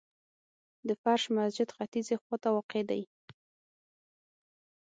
[0.87, 3.01] د فرش مسجد ختیځي خواته واقع دی.